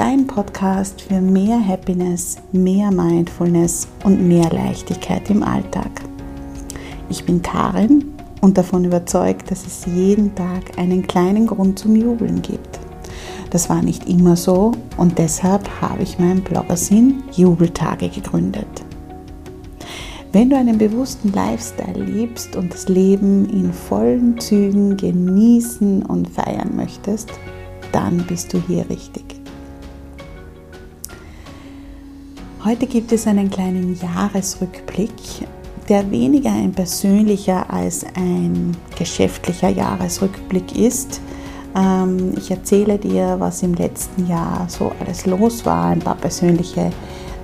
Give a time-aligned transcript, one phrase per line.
[0.00, 5.90] dein Podcast für mehr Happiness, mehr Mindfulness und mehr Leichtigkeit im Alltag.
[7.10, 8.06] Ich bin Karin
[8.40, 12.80] und davon überzeugt, dass es jeden Tag einen kleinen Grund zum Jubeln gibt.
[13.50, 18.82] Das war nicht immer so und deshalb habe ich meinen Bloggersinn Jubeltage gegründet.
[20.32, 26.74] Wenn du einen bewussten Lifestyle liebst und das Leben in vollen Zügen genießen und feiern
[26.74, 27.28] möchtest,
[27.92, 29.39] dann bist du hier richtig.
[32.62, 35.14] Heute gibt es einen kleinen Jahresrückblick,
[35.88, 41.22] der weniger ein persönlicher als ein geschäftlicher Jahresrückblick ist.
[41.74, 45.86] Ähm, ich erzähle dir, was im letzten Jahr so alles los war.
[45.86, 46.90] Ein paar persönliche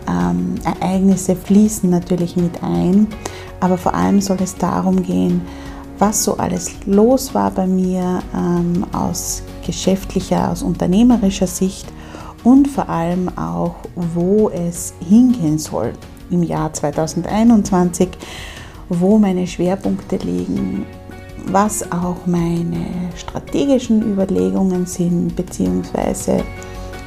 [0.06, 3.06] ähm, Ereignisse fließen natürlich mit ein,
[3.60, 5.40] aber vor allem soll es darum gehen,
[5.98, 11.86] was so alles los war bei mir ähm, aus geschäftlicher, aus unternehmerischer Sicht
[12.44, 15.92] und vor allem auch, wo es hingehen soll
[16.30, 18.08] im Jahr 2021,
[18.88, 20.86] wo meine Schwerpunkte liegen,
[21.46, 22.86] was auch meine
[23.16, 26.42] strategischen Überlegungen sind, beziehungsweise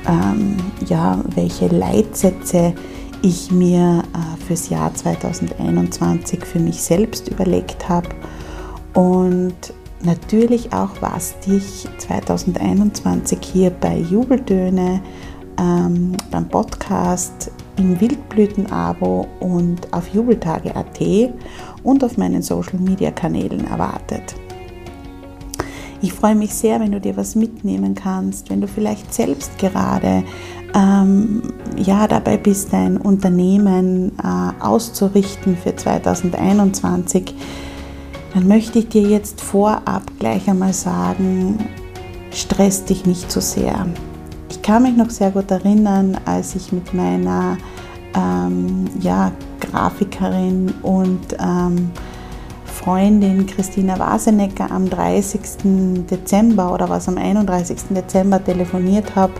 [0.08, 0.58] ähm,
[0.88, 2.74] ja, welche Leitsätze
[3.22, 8.08] ich mir äh, fürs Jahr 2021 für mich selbst überlegt habe.
[8.94, 15.02] Und natürlich auch, was dich 2021 hier bei Jubeltöne,
[15.60, 21.00] ähm, beim Podcast, im Wildblüten-Abo und auf jubeltage.at
[21.84, 24.36] und auf meinen Social-Media-Kanälen erwartet.
[26.02, 30.24] Ich freue mich sehr, wenn du dir was mitnehmen kannst, wenn du vielleicht selbst gerade
[30.74, 31.42] ähm,
[31.78, 37.34] ja, dabei bist, dein Unternehmen äh, auszurichten für 2021
[38.34, 41.58] dann möchte ich dir jetzt vorab gleich einmal sagen,
[42.32, 43.88] stress dich nicht zu so sehr.
[44.50, 47.58] Ich kann mich noch sehr gut erinnern, als ich mit meiner
[48.16, 51.92] ähm, ja, Grafikerin und ähm,
[52.66, 55.42] Freundin Christina Wasenecker am 30.
[56.10, 57.78] Dezember oder was am 31.
[57.90, 59.34] Dezember telefoniert habe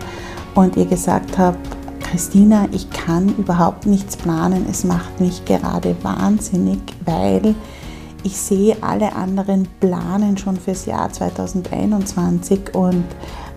[0.56, 1.58] und ihr gesagt habe,
[2.02, 4.66] Christina, ich kann überhaupt nichts planen.
[4.70, 7.56] Es macht mich gerade wahnsinnig, weil
[8.24, 13.06] ich sehe alle anderen planen schon fürs Jahr 2021 und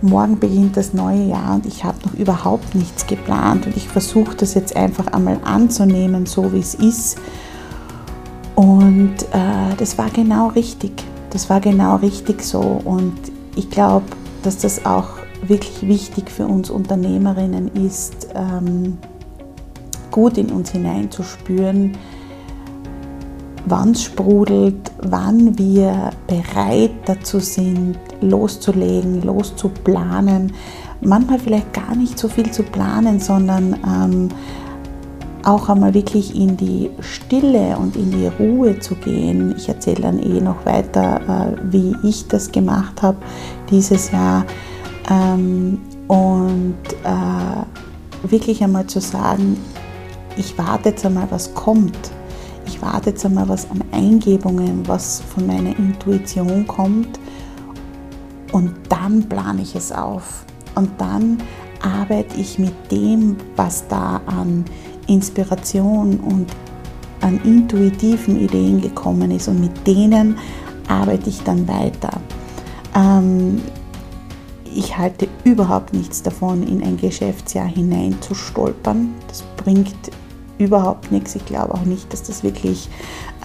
[0.00, 4.36] morgen beginnt das neue Jahr und ich habe noch überhaupt nichts geplant und ich versuche
[4.36, 7.18] das jetzt einfach einmal anzunehmen, so wie es ist.
[8.54, 10.92] Und äh, das war genau richtig.
[11.30, 13.14] Das war genau richtig so und
[13.56, 14.06] ich glaube,
[14.42, 15.08] dass das auch
[15.46, 18.98] wirklich wichtig für uns Unternehmerinnen ist, ähm,
[20.10, 21.96] gut in uns hineinzuspüren,
[23.66, 30.52] wann es sprudelt, wann wir bereit dazu sind, loszulegen, loszuplanen.
[31.00, 34.28] Manchmal vielleicht gar nicht so viel zu planen, sondern ähm,
[35.44, 39.54] auch einmal wirklich in die Stille und in die Ruhe zu gehen.
[39.56, 41.20] Ich erzähle dann eh noch weiter,
[41.52, 43.18] äh, wie ich das gemacht habe
[43.70, 44.44] dieses Jahr.
[45.10, 49.56] Ähm, und äh, wirklich einmal zu sagen,
[50.36, 52.12] ich warte jetzt einmal, was kommt
[52.66, 57.18] ich warte jetzt einmal was an Eingebungen, was von meiner Intuition kommt
[58.52, 60.44] und dann plane ich es auf.
[60.74, 61.38] Und dann
[61.82, 64.64] arbeite ich mit dem, was da an
[65.06, 66.46] Inspiration und
[67.20, 70.36] an intuitiven Ideen gekommen ist und mit denen
[70.88, 72.20] arbeite ich dann weiter.
[72.94, 73.60] Ähm,
[74.74, 79.14] ich halte überhaupt nichts davon, in ein Geschäftsjahr hinein zu stolpern.
[79.28, 80.10] Das bringt
[80.62, 81.34] überhaupt nichts.
[81.34, 82.88] Ich glaube auch nicht, dass das wirklich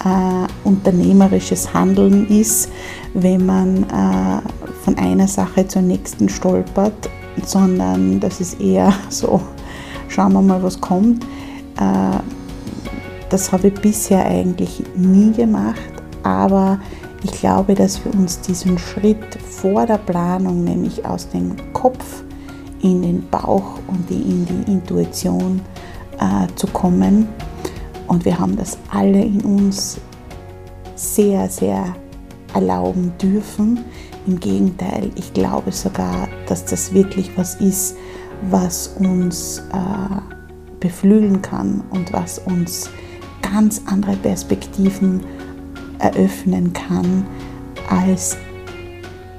[0.03, 2.69] äh, unternehmerisches Handeln ist,
[3.13, 4.41] wenn man äh,
[4.83, 7.09] von einer Sache zur nächsten stolpert,
[7.43, 9.41] sondern das ist eher so,
[10.07, 11.23] schauen wir mal, was kommt.
[11.79, 12.19] Äh,
[13.29, 15.91] das habe ich bisher eigentlich nie gemacht,
[16.23, 16.79] aber
[17.23, 22.23] ich glaube, dass wir uns diesen Schritt vor der Planung, nämlich aus dem Kopf
[22.81, 25.61] in den Bauch und in die Intuition
[26.19, 27.27] äh, zu kommen,
[28.07, 29.99] und wir haben das alle in uns
[30.95, 31.95] sehr, sehr
[32.53, 33.83] erlauben dürfen.
[34.25, 37.95] Im Gegenteil, ich glaube sogar, dass das wirklich was ist,
[38.49, 40.21] was uns äh,
[40.79, 42.89] beflügeln kann und was uns
[43.41, 45.21] ganz andere Perspektiven
[45.99, 47.25] eröffnen kann,
[47.89, 48.37] als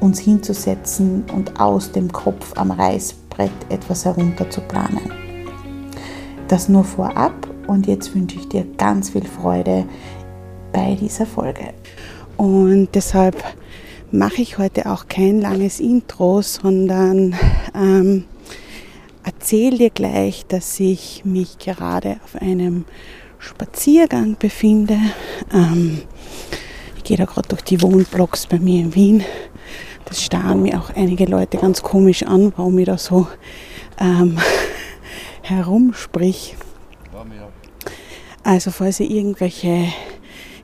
[0.01, 5.28] uns hinzusetzen und aus dem Kopf am Reißbrett etwas herunterzuplanen.
[6.49, 7.35] Das nur vorab
[7.67, 9.85] und jetzt wünsche ich dir ganz viel Freude
[10.73, 11.75] bei dieser Folge.
[12.39, 13.45] Und deshalb
[14.11, 17.35] mache ich heute auch kein langes Intro, sondern
[17.75, 18.25] ähm,
[19.25, 22.87] erzähle dir gleich, dass ich mich gerade auf einem
[23.39, 24.99] Spaziergang befinde.
[25.53, 26.01] Ähm,
[26.97, 29.23] ich gehe da gerade durch die Wohnblocks bei mir in Wien.
[30.07, 33.27] Das starren mir auch einige Leute ganz komisch an, warum ich da so
[34.01, 34.39] ähm,
[35.49, 36.57] herumsprich.
[38.45, 39.93] Also falls ihr irgendwelche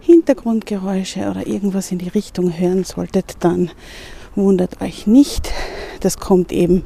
[0.00, 3.70] Hintergrundgeräusche oder irgendwas in die Richtung hören solltet, dann
[4.34, 5.52] wundert euch nicht.
[6.00, 6.84] Das kommt eben,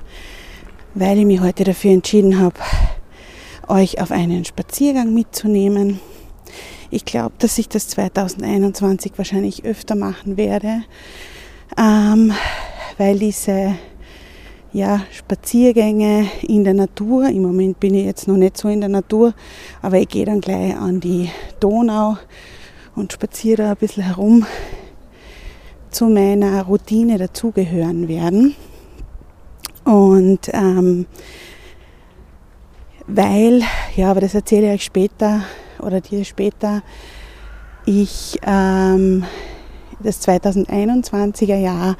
[0.95, 2.57] weil ich mich heute dafür entschieden habe,
[3.67, 6.01] euch auf einen Spaziergang mitzunehmen.
[6.91, 10.83] Ich glaube, dass ich das 2021 wahrscheinlich öfter machen werde,
[11.77, 12.33] ähm,
[12.97, 13.75] weil diese
[14.73, 17.29] ja, Spaziergänge in der Natur.
[17.29, 19.35] Im Moment bin ich jetzt noch nicht so in der Natur,
[19.83, 21.31] aber ich gehe dann gleich an die
[21.61, 22.17] Donau
[22.95, 24.47] und spaziere da ein bisschen herum
[25.91, 28.55] zu meiner Routine dazugehören werden.
[29.85, 31.07] Und ähm,
[33.07, 33.63] weil,
[33.97, 35.43] ja, aber das erzähle ich euch später
[35.81, 36.83] oder dir später,
[37.87, 39.25] ich ähm,
[40.01, 41.97] das 2021er Jahr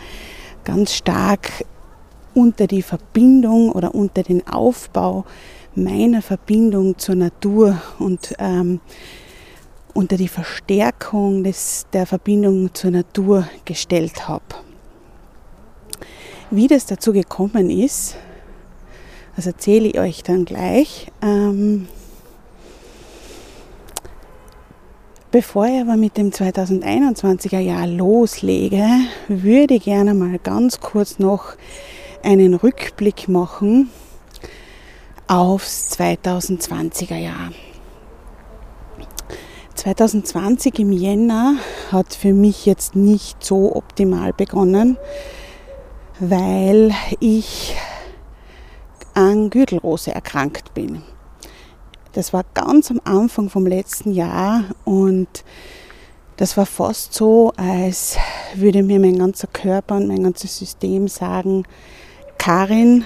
[0.65, 1.51] ganz stark
[2.39, 5.25] unter die Verbindung oder unter den Aufbau
[5.75, 8.81] meiner Verbindung zur Natur und ähm,
[9.93, 14.45] unter die Verstärkung des, der Verbindung zur Natur gestellt habe.
[16.51, 18.17] Wie das dazu gekommen ist,
[19.35, 21.09] das erzähle ich euch dann gleich.
[21.21, 21.89] Ähm,
[25.31, 28.87] Bevor ich aber mit dem 2021er Jahr loslege,
[29.29, 31.53] würde ich gerne mal ganz kurz noch
[32.23, 33.91] einen Rückblick machen
[35.27, 37.53] aufs 2020er Jahr.
[39.75, 41.57] 2020 im Jänner
[41.93, 44.97] hat für mich jetzt nicht so optimal begonnen,
[46.19, 47.77] weil ich
[49.15, 51.03] an Gürtelrose erkrankt bin.
[52.13, 55.45] Das war ganz am Anfang vom letzten Jahr und
[56.37, 58.17] das war fast so, als
[58.55, 61.65] würde mir mein ganzer Körper und mein ganzes System sagen,
[62.39, 63.05] Karin,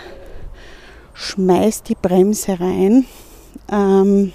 [1.14, 3.06] schmeiß die Bremse rein,
[3.70, 4.32] ähm,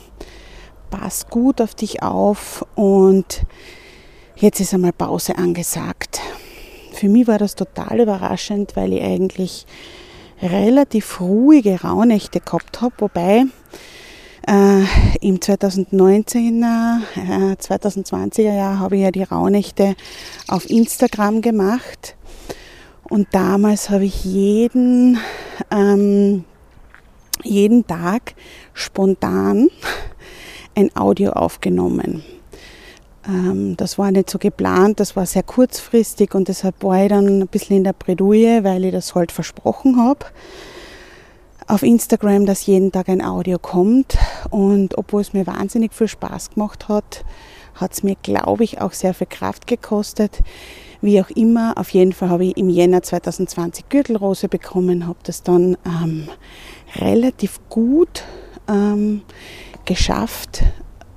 [0.90, 3.44] pass gut auf dich auf und
[4.36, 6.20] jetzt ist einmal Pause angesagt.
[6.94, 9.66] Für mich war das total überraschend, weil ich eigentlich
[10.42, 13.46] relativ ruhige Rauhnächte gehabt habe, wobei
[14.48, 14.84] äh,
[15.22, 19.96] im 2019er, äh, 2020er Jahr habe ich ja die Rauhnächte
[20.48, 22.16] auf Instagram gemacht
[23.10, 25.18] und damals habe ich jeden,
[25.72, 26.44] ähm,
[27.44, 28.34] jeden Tag
[28.74, 29.70] spontan
[30.76, 32.24] ein Audio aufgenommen.
[33.28, 37.42] Ähm, das war nicht so geplant, das war sehr kurzfristig und deshalb war ich dann
[37.42, 40.26] ein bisschen in der Bredouille, weil ich das halt versprochen habe
[41.68, 44.18] auf Instagram, dass jeden Tag ein Audio kommt.
[44.50, 47.26] Und obwohl es mir wahnsinnig viel Spaß gemacht hat,
[47.76, 50.40] hat es mir, glaube ich, auch sehr viel Kraft gekostet.
[51.02, 55.44] Wie auch immer, auf jeden Fall habe ich im Jänner 2020 Gürtelrose bekommen, habe das
[55.44, 56.28] dann ähm,
[56.96, 58.24] relativ gut
[58.68, 59.22] ähm,
[59.86, 60.64] geschafft,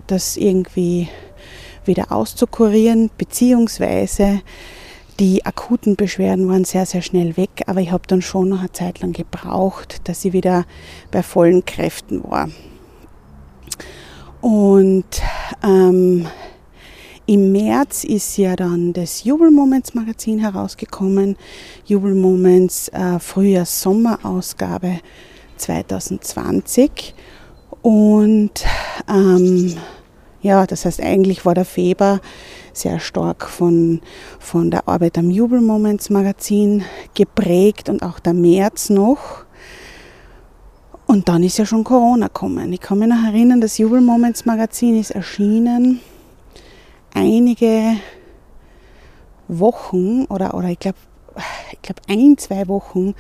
[0.07, 1.09] das irgendwie
[1.85, 4.43] wieder auszukurieren, beziehungsweise
[5.19, 8.73] die akuten Beschwerden waren sehr, sehr schnell weg, aber ich habe dann schon noch eine
[8.73, 10.65] Zeit lang gebraucht, dass ich wieder
[11.11, 12.49] bei vollen Kräften war.
[14.41, 15.05] Und
[15.63, 16.27] ähm,
[17.31, 21.37] im März ist ja dann das Jubel Moments Magazin herausgekommen.
[21.87, 24.99] Jubel Moments äh, Frühjahrs-Sommer-Ausgabe
[25.57, 27.15] 2020.
[27.83, 28.65] Und
[29.09, 29.77] ähm,
[30.43, 32.21] ja, das heißt, eigentlich war der Februar
[32.73, 34.01] sehr stark von,
[34.41, 36.83] von der Arbeit am Jubel Moments Magazin
[37.15, 39.45] geprägt und auch der März noch.
[41.07, 42.73] Und dann ist ja schon Corona gekommen.
[42.73, 46.01] Ich kann mich noch erinnern, das Jubel Moments Magazin ist erschienen
[47.14, 47.97] einige
[49.49, 50.99] Wochen oder, oder ich glaube
[51.73, 53.14] ich glaub ein, zwei Wochen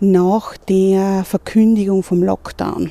[0.00, 2.90] nach der Verkündigung vom Lockdown.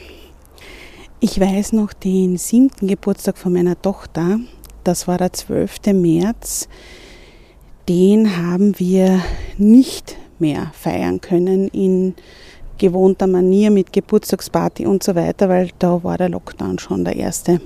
[1.20, 4.40] Ich weiß noch den siebten Geburtstag von meiner Tochter,
[4.84, 5.94] das war der 12.
[5.94, 6.68] März,
[7.90, 9.22] den haben wir
[9.58, 12.16] nicht mehr feiern können in
[12.78, 17.62] gewohnter Manier mit Geburtstagsparty und so weiter, weil da war der Lockdown schon der erste.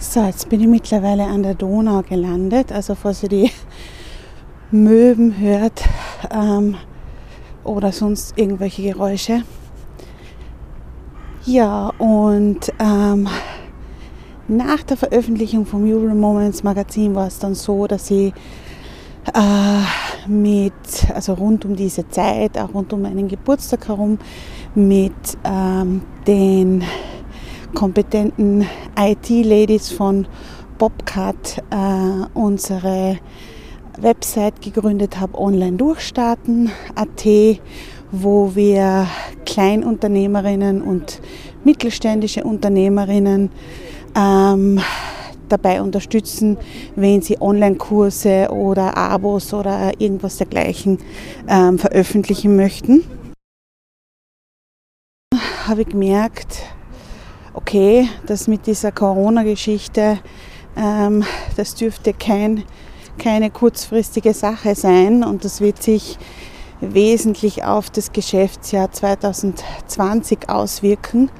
[0.00, 2.70] So, jetzt bin ich mittlerweile an der Donau gelandet.
[2.70, 3.50] Also falls ihr die
[4.70, 5.82] Möwen hört
[6.30, 6.76] ähm,
[7.64, 9.42] oder sonst irgendwelche Geräusche.
[11.44, 13.28] Ja, und ähm,
[14.46, 18.32] nach der Veröffentlichung vom Jubel Moments Magazin war es dann so, dass ich
[19.34, 20.72] äh, mit,
[21.12, 24.18] also rund um diese Zeit, auch rund um meinen Geburtstag herum,
[24.76, 25.12] mit
[25.44, 26.84] ähm, den
[27.78, 28.66] kompetenten
[28.98, 30.26] IT-Ladies von
[30.78, 33.18] Bobcat äh, unsere
[34.00, 37.26] Website gegründet habe, online durchstarten.at,
[38.10, 39.06] wo wir
[39.46, 41.20] Kleinunternehmerinnen und
[41.62, 43.48] mittelständische Unternehmerinnen
[44.16, 44.80] ähm,
[45.48, 46.58] dabei unterstützen,
[46.96, 50.98] wenn sie Online-Kurse oder Abos oder irgendwas dergleichen
[51.48, 53.04] ähm, veröffentlichen möchten.
[55.68, 56.64] Habe ich gemerkt,
[57.58, 60.20] okay, das mit dieser Corona-Geschichte,
[60.76, 61.24] ähm,
[61.56, 62.62] das dürfte kein,
[63.18, 66.18] keine kurzfristige Sache sein und das wird sich
[66.80, 71.32] wesentlich auf das Geschäftsjahr 2020 auswirken.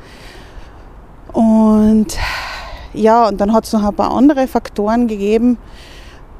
[1.32, 2.18] Und
[2.94, 5.56] ja, und dann hat es noch ein paar andere Faktoren gegeben,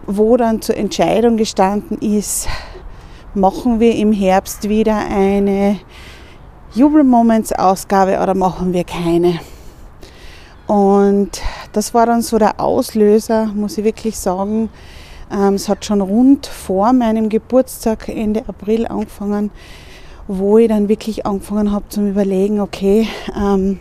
[0.08, 2.49] wo dann zur Entscheidung gestanden ist,
[3.32, 5.78] machen wir im Herbst wieder eine
[6.75, 9.38] Jubel Moments Ausgabe oder machen wir keine.
[10.69, 11.31] Und
[11.73, 14.69] das war dann so der Auslöser, muss ich wirklich sagen.
[15.33, 19.51] Ähm, es hat schon rund vor meinem Geburtstag Ende April angefangen,
[20.27, 23.81] wo ich dann wirklich angefangen habe zu überlegen, okay, ähm,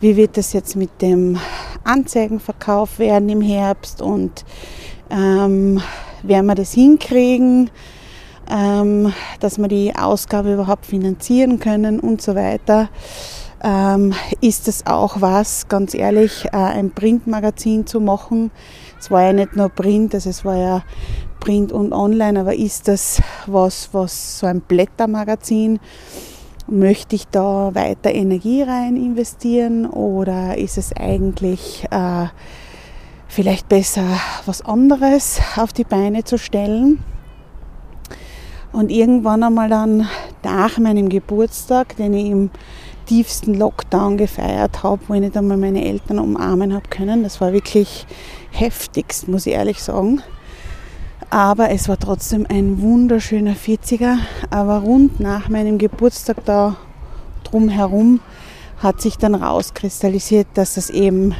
[0.00, 1.38] wie wird das jetzt mit dem
[1.84, 4.44] Anzeigenverkauf werden im Herbst und
[5.10, 5.80] ähm,
[6.22, 7.70] werden wir das hinkriegen,
[8.50, 12.90] ähm, dass wir die Ausgabe überhaupt finanzieren können und so weiter
[13.62, 18.50] ähm, ist es auch was, ganz ehrlich, äh, ein Printmagazin zu machen.
[18.98, 20.82] Es war ja nicht nur Print, also es war ja
[21.40, 25.80] Print und Online, aber ist das was, was so ein Blättermagazin?
[26.66, 32.26] Möchte ich da weiter Energie rein investieren oder ist es eigentlich äh,
[33.26, 34.04] vielleicht besser,
[34.46, 37.02] was anderes auf die Beine zu stellen?
[38.72, 40.08] Und irgendwann einmal dann
[40.44, 42.50] nach meinem Geburtstag, den ich im
[43.10, 47.24] tiefsten Lockdown gefeiert habe, wo ich nicht einmal meine Eltern umarmen habe können.
[47.24, 48.06] Das war wirklich
[48.52, 50.22] heftigst, muss ich ehrlich sagen.
[51.28, 54.18] Aber es war trotzdem ein wunderschöner 40er.
[54.50, 56.76] Aber rund nach meinem Geburtstag da
[57.42, 58.20] drumherum
[58.78, 61.34] hat sich dann rauskristallisiert, dass das eben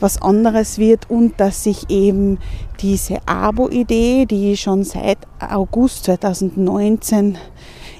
[0.00, 2.38] was anderes wird und dass sich eben
[2.80, 7.38] diese Abo-Idee, die ich schon seit August 2019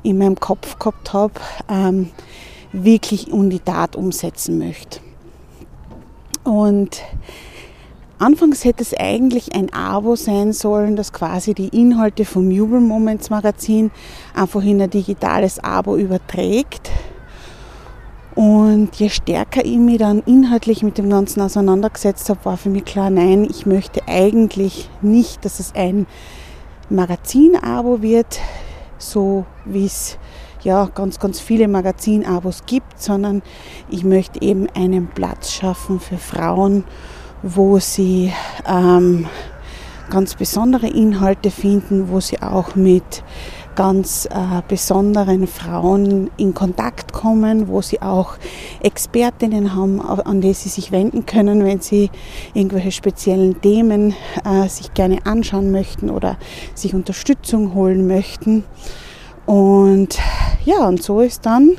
[0.03, 1.35] in meinem Kopf gehabt habe,
[1.71, 2.11] ähm,
[2.75, 5.01] wirklich in die Tat umsetzen möchte.
[6.43, 7.01] Und
[8.19, 13.31] anfangs hätte es eigentlich ein Abo sein sollen, das quasi die Inhalte vom Jubel Moments
[13.31, 13.91] Magazin
[14.35, 16.91] einfach in ein digitales Abo überträgt.
[18.35, 22.85] Und je stärker ich mich dann inhaltlich mit dem Ganzen auseinandergesetzt habe, war für mich
[22.85, 26.07] klar, nein, ich möchte eigentlich nicht, dass es ein
[26.91, 28.41] Magazin-Abo wird,
[28.99, 30.19] so wie es
[30.65, 33.43] ja, ganz, ganz viele Magazinabos gibt, sondern
[33.91, 36.85] ich möchte eben einen Platz schaffen für Frauen,
[37.43, 38.33] wo sie
[38.67, 39.27] ähm,
[40.11, 43.23] ganz besondere Inhalte finden, wo sie auch mit
[43.75, 48.37] ganz äh, besonderen Frauen in Kontakt kommen, wo sie auch
[48.81, 52.11] Expertinnen haben, an die sie sich wenden können, wenn sie
[52.55, 56.37] irgendwelche speziellen Themen äh, sich gerne anschauen möchten oder
[56.75, 58.65] sich Unterstützung holen möchten.
[59.47, 60.19] Und
[60.65, 61.77] ja, und so ist dann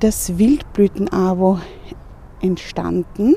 [0.00, 1.58] das Wildblüten-Abo
[2.40, 3.34] entstanden.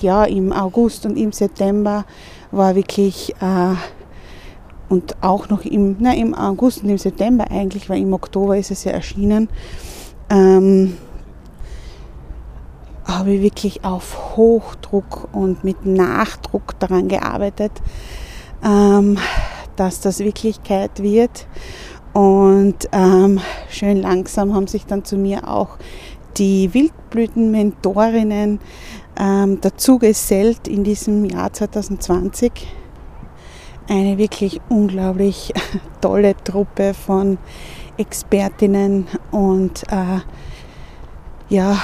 [0.00, 2.04] Ja, im August und im September
[2.50, 3.74] war wirklich äh,
[4.88, 8.70] und auch noch im, na, im August und im September eigentlich, weil im Oktober ist
[8.70, 9.48] es ja erschienen,
[10.30, 10.96] ähm,
[13.04, 17.72] habe ich wirklich auf Hochdruck und mit Nachdruck daran gearbeitet,
[18.64, 19.18] ähm,
[19.76, 21.46] dass das Wirklichkeit wird.
[22.14, 25.76] Und ähm, schön langsam haben sich dann zu mir auch
[26.36, 28.60] die Wildblütenmentorinnen
[29.18, 32.52] ähm, dazu gesellt in diesem Jahr 2020
[33.88, 35.52] eine wirklich unglaublich
[36.00, 37.38] tolle Truppe von
[37.96, 40.20] Expertinnen und äh,
[41.48, 41.76] ja,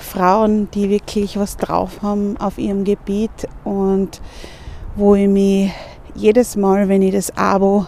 [0.00, 4.20] Frauen, die wirklich was drauf haben auf ihrem Gebiet und
[4.96, 5.72] wo ich mich
[6.14, 7.86] jedes Mal, wenn ich das Abo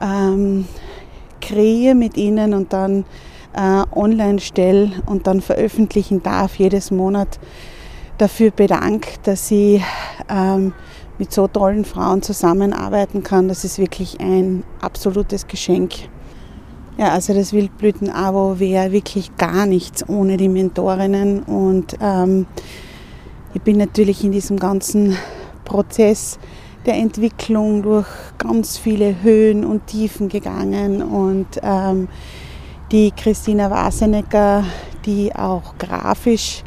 [0.00, 0.66] ähm,
[1.40, 3.04] kreiere mit ihnen und dann
[3.54, 7.38] äh, online stelle und dann veröffentlichen darf, jedes Monat
[8.18, 9.82] dafür bedanke, dass ich
[10.28, 10.72] ähm,
[11.18, 13.48] mit so tollen Frauen zusammenarbeiten kann.
[13.48, 15.92] Das ist wirklich ein absolutes Geschenk.
[16.96, 22.46] Ja, also das Wildblüten-Abo wäre wirklich gar nichts ohne die Mentorinnen und ähm,
[23.52, 25.16] ich bin natürlich in diesem ganzen
[25.64, 26.38] Prozess
[26.86, 28.06] der Entwicklung durch
[28.38, 32.08] ganz viele Höhen und Tiefen gegangen und ähm,
[32.92, 34.64] die Christina Wasenecker,
[35.06, 36.62] die auch grafisch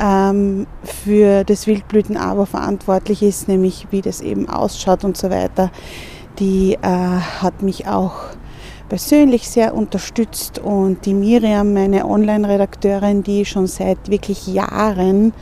[0.00, 5.70] ähm, für das Wildblütenabo verantwortlich ist, nämlich wie das eben ausschaut und so weiter,
[6.38, 8.14] die äh, hat mich auch
[8.88, 15.32] persönlich sehr unterstützt und die Miriam, meine Online-Redakteurin, die schon seit wirklich Jahren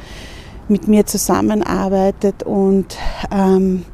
[0.69, 2.97] mit mir zusammenarbeitet und
[3.31, 3.85] ähm,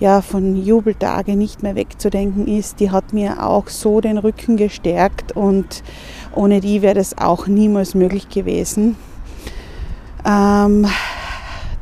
[0.00, 5.32] ja, von Jubeltage nicht mehr wegzudenken ist, die hat mir auch so den Rücken gestärkt
[5.32, 5.82] und
[6.34, 8.96] ohne die wäre das auch niemals möglich gewesen.
[10.24, 10.86] Ähm,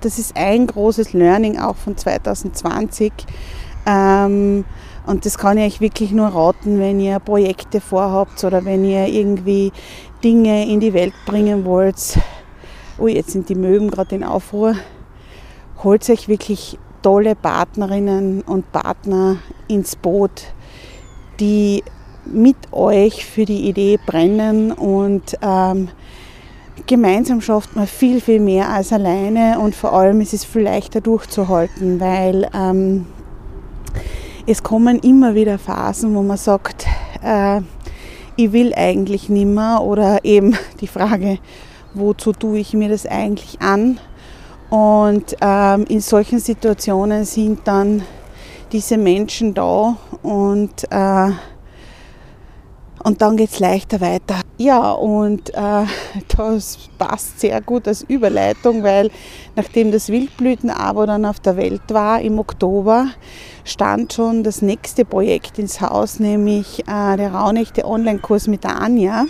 [0.00, 3.12] das ist ein großes Learning auch von 2020.
[3.86, 4.64] Ähm,
[5.06, 9.06] und das kann ich euch wirklich nur raten, wenn ihr Projekte vorhabt oder wenn ihr
[9.06, 9.72] irgendwie
[10.24, 12.18] Dinge in die Welt bringen wollt.
[12.98, 14.74] Oh, jetzt sind die Möwen gerade in Aufruhr.
[15.84, 19.36] Holt euch wirklich tolle Partnerinnen und Partner
[19.68, 20.42] ins Boot,
[21.38, 21.84] die
[22.24, 25.86] mit euch für die Idee brennen und ähm,
[26.88, 31.00] gemeinsam schafft man viel, viel mehr als alleine und vor allem ist es viel leichter
[31.00, 33.06] durchzuhalten, weil ähm,
[34.48, 36.86] es kommen immer wieder Phasen, wo man sagt,
[37.22, 37.60] äh,
[38.34, 41.38] ich will eigentlich nimmer oder eben die Frage,
[41.94, 44.00] wozu tue ich mir das eigentlich an?
[44.70, 48.02] Und ähm, in solchen Situationen sind dann
[48.72, 51.30] diese Menschen da und, äh,
[53.04, 54.40] und dann geht es leichter weiter.
[54.58, 55.84] Ja, und äh,
[56.36, 59.10] das passt sehr gut als Überleitung, weil
[59.54, 63.08] nachdem das Wildblütenabo dann auf der Welt war im Oktober,
[63.64, 69.26] stand schon das nächste Projekt ins Haus, nämlich äh, der Raunächte Online-Kurs mit Anja.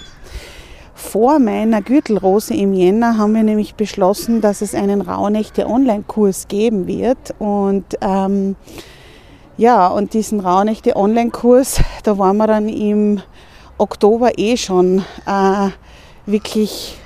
[0.96, 6.86] Vor meiner Gürtelrose im Jänner haben wir nämlich beschlossen, dass es einen Rauhnächte Online-Kurs geben
[6.86, 7.34] wird.
[7.38, 8.56] Und ähm,
[9.58, 13.20] ja, und diesen Rauhnächte Online-Kurs, da waren wir dann im
[13.76, 15.68] Oktober eh schon äh,
[16.24, 16.96] wirklich.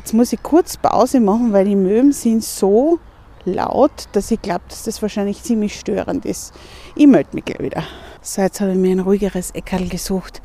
[0.00, 2.98] Jetzt muss ich kurz Pause machen, weil die Möwen sind so
[3.46, 6.52] laut, dass ich glaube, dass das wahrscheinlich ziemlich störend ist.
[6.94, 7.84] Ich melde mich gleich wieder.
[8.20, 10.42] So, jetzt habe ich mir ein ruhigeres Eckerl gesucht.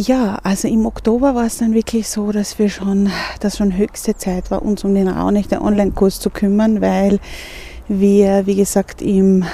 [0.00, 4.16] Ja, also im Oktober war es dann wirklich so, dass wir schon, dass schon höchste
[4.16, 7.18] Zeit war, uns um den Raunächte Online-Kurs zu kümmern, weil
[7.88, 9.44] wir, wie gesagt, im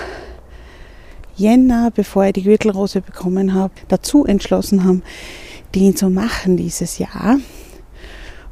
[1.35, 5.03] Jänner, bevor ich die Gürtelrose bekommen habe, dazu entschlossen haben,
[5.75, 7.39] den zu machen dieses Jahr.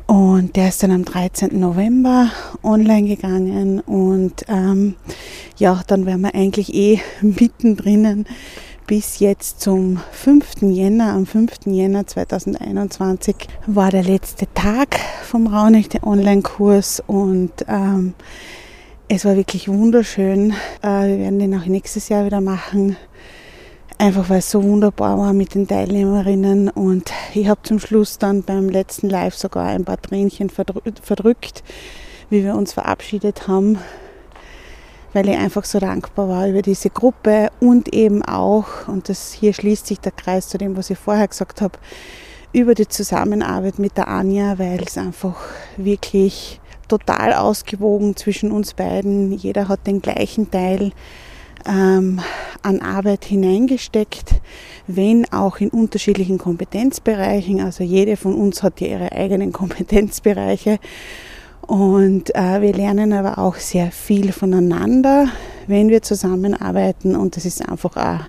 [0.06, 1.60] Und der ist dann am 13.
[1.60, 2.30] November
[2.62, 4.94] online gegangen und ähm,
[5.58, 8.24] ja, dann wären wir eigentlich eh mittendrin
[8.86, 10.62] bis jetzt zum 5.
[10.62, 11.12] Jänner.
[11.12, 11.66] Am 5.
[11.66, 18.14] Jänner 2021 war der letzte Tag vom Raunächte Online-Kurs und ähm,
[19.08, 20.52] es war wirklich wunderschön.
[20.82, 22.96] Äh, wir werden den auch nächstes Jahr wieder machen.
[23.98, 28.42] Einfach weil es so wunderbar war mit den Teilnehmerinnen und ich habe zum Schluss dann
[28.42, 31.62] beim letzten Live sogar ein paar Tränchen verdrückt,
[32.28, 33.78] wie wir uns verabschiedet haben
[35.12, 39.52] weil ich einfach so dankbar war über diese Gruppe und eben auch, und das hier
[39.52, 41.78] schließt sich der Kreis zu dem, was ich vorher gesagt habe,
[42.52, 45.36] über die Zusammenarbeit mit der Anja, weil es einfach
[45.76, 49.32] wirklich total ausgewogen zwischen uns beiden.
[49.32, 50.92] Jeder hat den gleichen Teil
[51.66, 52.20] ähm,
[52.62, 54.34] an Arbeit hineingesteckt,
[54.86, 57.60] wenn auch in unterschiedlichen Kompetenzbereichen.
[57.60, 60.78] Also jede von uns hat ja ihre eigenen Kompetenzbereiche.
[61.66, 65.28] Und äh, wir lernen aber auch sehr viel voneinander,
[65.66, 67.16] wenn wir zusammenarbeiten.
[67.16, 68.26] Und das ist einfach eine,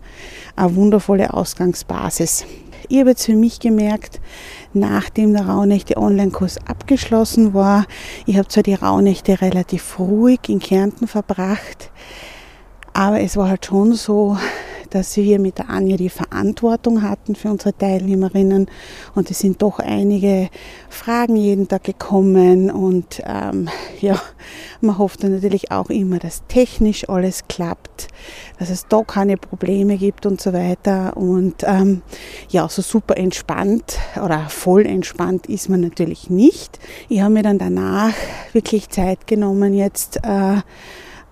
[0.56, 2.46] eine wundervolle Ausgangsbasis.
[2.90, 4.20] Ich habe jetzt für mich gemerkt,
[4.74, 7.86] nachdem der Rauhnächte Online-Kurs abgeschlossen war,
[8.26, 11.92] ich habe zwar die Rauhnächte relativ ruhig in Kärnten verbracht,
[12.94, 14.38] aber es war halt schon so,
[14.94, 18.68] dass wir mit der Anja die Verantwortung hatten für unsere Teilnehmerinnen.
[19.16, 20.50] Und es sind doch einige
[20.90, 22.70] Fragen jeden Tag gekommen.
[22.70, 23.70] Und ähm,
[24.02, 24.22] ja,
[24.82, 28.08] man hofft natürlich auch immer, dass technisch alles klappt,
[28.60, 31.18] dass es da keine Probleme gibt und so weiter.
[31.18, 32.04] Und ähm,
[32.50, 36.80] ja, so super entspannt oder voll entspannt ist man natürlich nicht.
[37.10, 38.14] Ich habe mir dann danach
[38.52, 40.62] wirklich Zeit genommen, jetzt äh,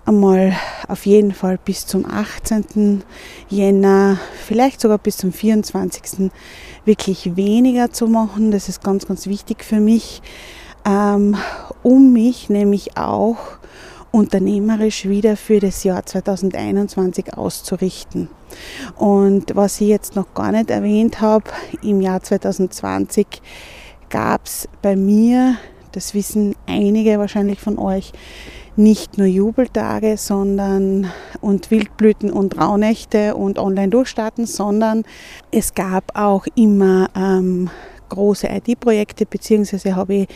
[0.04, 0.54] einmal
[0.88, 3.02] auf jeden Fall bis zum 18.
[3.48, 6.30] Jänner, vielleicht sogar bis zum 24.
[6.84, 8.50] wirklich weniger zu machen.
[8.50, 10.22] Das ist ganz, ganz wichtig für mich,
[10.84, 11.36] ähm,
[11.82, 13.36] um mich nämlich auch
[14.10, 18.28] unternehmerisch wieder für das Jahr 2021 auszurichten.
[18.96, 21.44] Und was ich jetzt noch gar nicht erwähnt habe,
[21.82, 23.26] im Jahr 2020
[24.10, 25.56] gab es bei mir,
[25.92, 28.12] das wissen einige wahrscheinlich von euch,
[28.76, 35.04] nicht nur Jubeltage sondern, und Wildblüten und Rauhnächte und Online-Durchstarten, sondern
[35.50, 37.70] es gab auch immer ähm,
[38.08, 40.28] große IT-Projekte, beziehungsweise habe ich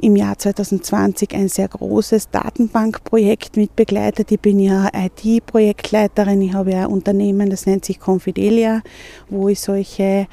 [0.00, 4.32] im Jahr 2020 ein sehr großes Datenbankprojekt mit begleitet.
[4.32, 8.82] Ich bin ja IT-Projektleiterin, ich habe ein Unternehmen, das nennt sich Confidelia,
[9.28, 10.26] wo ich solche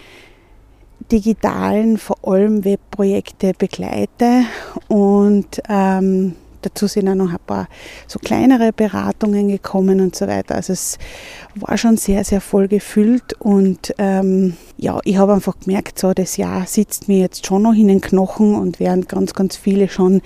[1.12, 4.44] digitalen, vor allem Webprojekte begleite
[4.88, 7.68] und ähm, Dazu sind auch noch ein paar
[8.08, 10.56] so kleinere Beratungen gekommen und so weiter.
[10.56, 10.98] Also es
[11.56, 16.38] war schon sehr, sehr voll gefüllt und ähm, ja, ich habe einfach gemerkt, so das
[16.38, 20.22] Jahr sitzt mir jetzt schon noch in den Knochen und während ganz, ganz viele schon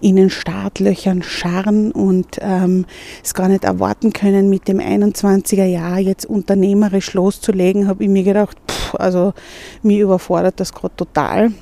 [0.00, 2.86] in den Startlöchern scharren und ähm,
[3.22, 8.24] es gar nicht erwarten können, mit dem 21er Jahr jetzt unternehmerisch loszulegen, habe ich mir
[8.24, 9.32] gedacht, pff, also
[9.82, 11.52] mir überfordert das gerade total.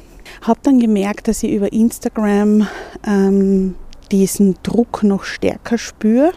[0.43, 2.67] Habe dann gemerkt, dass ich über Instagram
[3.07, 3.75] ähm,
[4.13, 6.33] diesen Druck noch stärker spüre,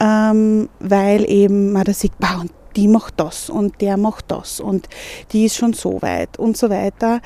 [0.00, 4.60] ähm, weil eben man da sieht, wow, und die macht das und der macht das
[4.60, 4.88] und
[5.32, 7.20] die ist schon so weit und so weiter.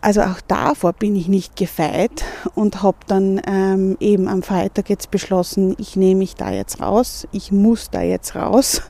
[0.00, 5.10] Also auch davor bin ich nicht gefeit und habe dann ähm, eben am Freitag jetzt
[5.10, 8.82] beschlossen, ich nehme mich da jetzt raus, ich muss da jetzt raus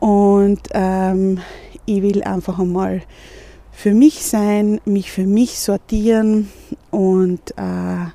[0.00, 1.38] und ähm,
[1.86, 3.02] ich will einfach einmal
[3.70, 6.50] für mich sein, mich für mich sortieren
[6.90, 8.06] und äh,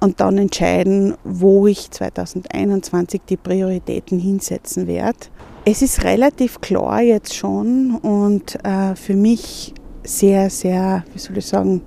[0.00, 5.18] und dann entscheiden, wo ich 2021 die Prioritäten hinsetzen werde.
[5.64, 11.46] Es ist relativ klar jetzt schon und äh, für mich sehr, sehr, wie soll ich
[11.46, 11.82] sagen,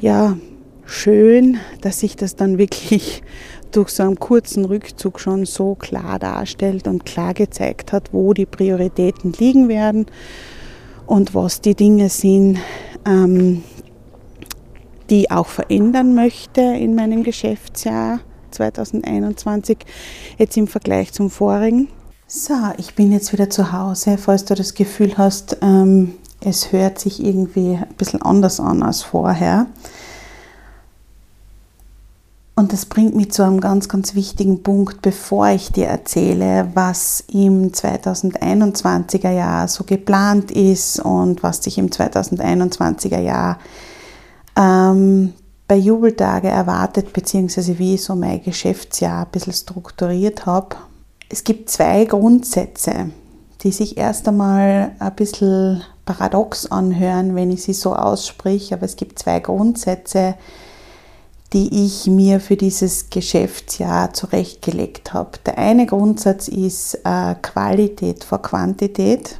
[0.00, 0.36] ja,
[0.84, 3.22] schön, dass sich das dann wirklich
[3.72, 8.46] durch so einen kurzen Rückzug schon so klar darstellt und klar gezeigt hat, wo die
[8.46, 10.06] Prioritäten liegen werden
[11.06, 12.58] und was die Dinge sind,
[13.04, 13.64] ähm,
[15.14, 18.18] die auch verändern möchte in meinem Geschäftsjahr
[18.50, 19.78] 2021,
[20.38, 21.88] jetzt im Vergleich zum vorigen.
[22.26, 24.18] So, ich bin jetzt wieder zu Hause.
[24.18, 29.02] Falls du das Gefühl hast, ähm, es hört sich irgendwie ein bisschen anders an als
[29.02, 29.66] vorher.
[32.56, 37.22] Und das bringt mich zu einem ganz, ganz wichtigen Punkt, bevor ich dir erzähle, was
[37.32, 43.58] im 2021er Jahr so geplant ist und was sich im 2021er Jahr
[44.56, 45.32] ähm,
[45.66, 50.76] bei Jubeltage erwartet, beziehungsweise wie ich so mein Geschäftsjahr ein bisschen strukturiert habe.
[51.28, 53.10] Es gibt zwei Grundsätze,
[53.62, 58.96] die sich erst einmal ein bisschen paradox anhören, wenn ich sie so ausspreche, aber es
[58.96, 60.34] gibt zwei Grundsätze,
[61.52, 65.38] die ich mir für dieses Geschäftsjahr zurechtgelegt habe.
[65.46, 69.38] Der eine Grundsatz ist äh, Qualität vor Quantität.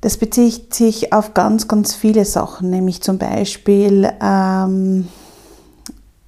[0.00, 5.08] Das bezieht sich auf ganz, ganz viele Sachen, nämlich zum Beispiel ähm,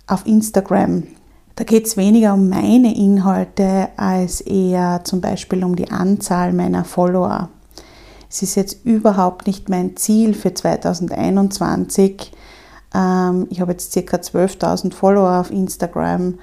[0.08, 1.04] auf Instagram.
[1.54, 6.84] Da geht es weniger um meine Inhalte als eher zum Beispiel um die Anzahl meiner
[6.84, 7.48] Follower.
[8.28, 12.32] Es ist jetzt überhaupt nicht mein Ziel für 2021.
[12.94, 14.16] Ähm, ich habe jetzt ca.
[14.16, 16.38] 12.000 Follower auf Instagram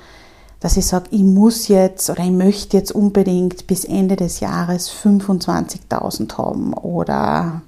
[0.59, 4.91] dass ich sage, ich muss jetzt oder ich möchte jetzt unbedingt bis Ende des Jahres
[4.91, 7.61] 25.000 haben oder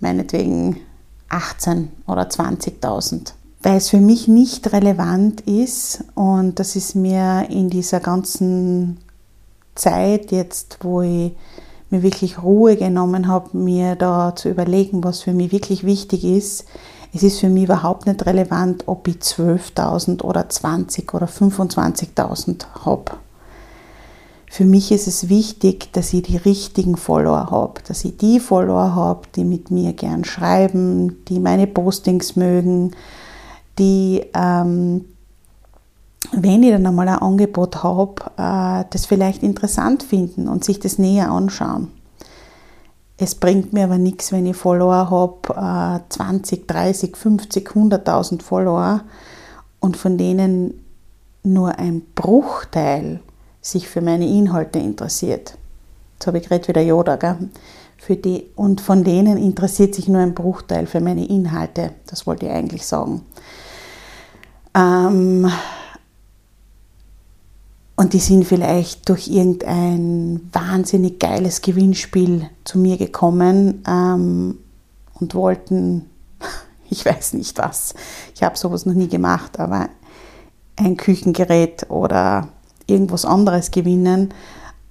[0.00, 0.80] meinetwegen
[1.28, 3.32] 18 oder 20.000.
[3.62, 8.98] Weil es für mich nicht relevant ist und das ist mir in dieser ganzen
[9.74, 11.32] Zeit jetzt, wo ich
[11.90, 16.64] mir wirklich Ruhe genommen habe, mir da zu überlegen, was für mich wirklich wichtig ist.
[17.12, 23.12] Es ist für mich überhaupt nicht relevant, ob ich 12.000 oder 20 oder 25.000 habe.
[24.52, 28.94] Für mich ist es wichtig, dass ich die richtigen Follower habe, dass ich die Follower
[28.94, 32.92] habe, die mit mir gern schreiben, die meine Postings mögen,
[33.78, 35.04] die, ähm,
[36.32, 40.98] wenn ich dann einmal ein Angebot habe, äh, das vielleicht interessant finden und sich das
[40.98, 41.88] näher anschauen.
[43.22, 49.02] Es bringt mir aber nichts, wenn ich Follower habe, äh, 20, 30, 50, 100.000 Follower
[49.78, 50.82] und von denen
[51.42, 53.20] nur ein Bruchteil
[53.60, 55.58] sich für meine Inhalte interessiert.
[56.14, 57.50] Jetzt habe ich gerade wieder Yoda, gell?
[57.98, 61.92] Für die, und von denen interessiert sich nur ein Bruchteil für meine Inhalte.
[62.06, 63.26] Das wollte ich eigentlich sagen.
[64.74, 65.50] Ähm,
[68.00, 74.56] und die sind vielleicht durch irgendein wahnsinnig geiles Gewinnspiel zu mir gekommen ähm,
[75.12, 76.08] und wollten,
[76.90, 77.92] ich weiß nicht was,
[78.34, 79.90] ich habe sowas noch nie gemacht, aber
[80.76, 82.48] ein Küchengerät oder
[82.86, 84.32] irgendwas anderes gewinnen.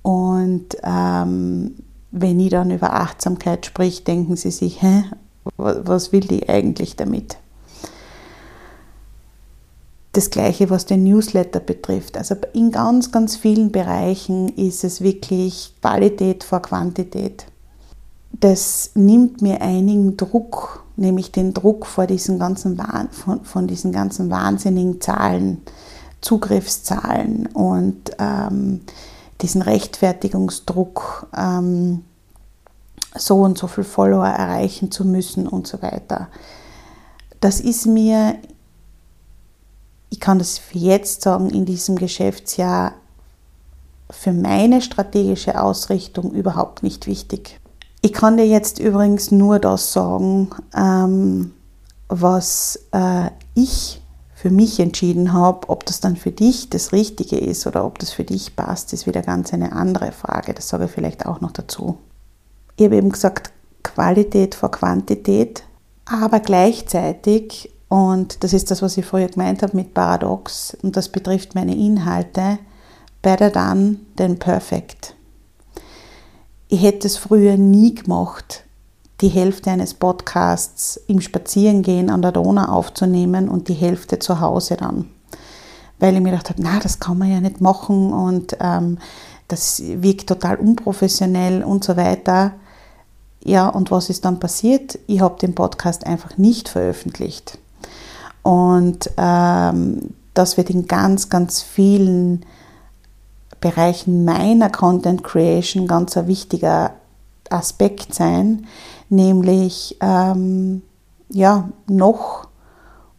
[0.03, 1.77] Und ähm,
[2.11, 5.05] wenn ich dann über Achtsamkeit sprich, denken sie sich, hä,
[5.57, 7.39] was will die eigentlich damit?
[10.11, 12.17] Das gleiche, was den Newsletter betrifft.
[12.17, 17.45] Also in ganz, ganz vielen Bereichen ist es wirklich Qualität vor Quantität.
[18.31, 24.29] Das nimmt mir einigen Druck, nämlich den Druck vor diesen ganzen, von, von diesen ganzen
[24.29, 25.61] wahnsinnigen Zahlen,
[26.21, 28.81] Zugriffszahlen und ähm,
[29.41, 32.03] diesen Rechtfertigungsdruck, ähm,
[33.15, 36.27] so und so viel Follower erreichen zu müssen und so weiter.
[37.39, 38.35] Das ist mir,
[40.09, 42.93] ich kann das jetzt sagen, in diesem Geschäftsjahr
[44.09, 47.59] für meine strategische Ausrichtung überhaupt nicht wichtig.
[48.01, 51.51] Ich kann dir jetzt übrigens nur das sagen, ähm,
[52.07, 54.01] was äh, ich
[54.33, 58.11] für mich entschieden habe, ob das dann für dich das Richtige ist oder ob das
[58.11, 60.53] für dich passt, ist wieder ganz eine andere Frage.
[60.53, 61.97] Das sage ich vielleicht auch noch dazu.
[62.77, 63.51] Ich habe eben gesagt,
[63.83, 65.63] Qualität vor Quantität,
[66.05, 71.09] aber gleichzeitig, und das ist das, was ich vorher gemeint habe mit Paradox, und das
[71.09, 72.59] betrifft meine Inhalte,
[73.21, 75.15] better done than perfect.
[76.69, 78.63] Ich hätte es früher nie gemacht,
[79.21, 84.77] die Hälfte eines Podcasts im Spazierengehen an der Donau aufzunehmen und die Hälfte zu Hause
[84.77, 85.09] dann.
[85.97, 88.99] Weil ich mir gedacht habe, na, das kann man ja nicht machen und ähm,
[89.47, 92.53] das wirkt total unprofessionell und so weiter.
[93.43, 94.99] Ja, und was ist dann passiert?
[95.07, 97.57] Ich habe den Podcast einfach nicht veröffentlicht.
[98.43, 102.45] Und ähm, das wird in ganz, ganz vielen
[103.61, 106.91] Bereichen meiner Content Creation ganz ein wichtiger
[107.49, 108.65] Aspekt sein,
[109.09, 110.81] nämlich ähm,
[111.29, 112.47] ja, noch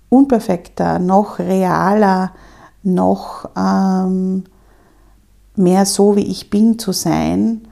[0.09, 2.33] unperfekter, noch realer,
[2.83, 4.45] noch ähm,
[5.57, 7.69] mehr so, wie ich bin zu sein,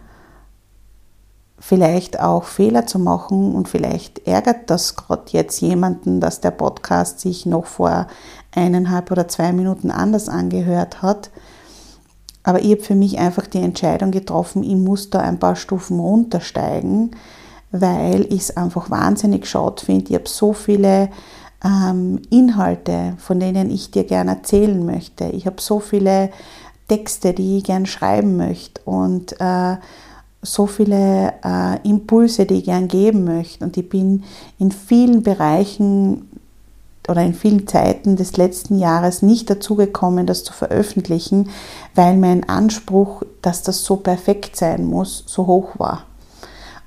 [1.60, 7.20] vielleicht auch Fehler zu machen und vielleicht ärgert das gerade jetzt jemanden, dass der Podcast
[7.20, 8.06] sich noch vor
[8.54, 11.30] eineinhalb oder zwei Minuten anders angehört hat.
[12.44, 16.00] Aber ich habe für mich einfach die Entscheidung getroffen, ich muss da ein paar Stufen
[16.00, 17.10] runtersteigen,
[17.72, 20.06] weil ich es einfach wahnsinnig schade finde.
[20.08, 21.10] Ich habe so viele
[21.64, 25.26] ähm, Inhalte, von denen ich dir gerne erzählen möchte.
[25.26, 26.30] Ich habe so viele
[26.88, 29.76] Texte, die ich gerne schreiben möchte und äh,
[30.42, 33.64] so viele äh, Impulse, die ich gerne geben möchte.
[33.64, 34.24] Und ich bin
[34.58, 36.28] in vielen Bereichen
[37.08, 41.50] oder in vielen Zeiten des letzten Jahres nicht dazu gekommen, das zu veröffentlichen,
[41.94, 46.04] weil mein Anspruch, dass das so perfekt sein muss, so hoch war.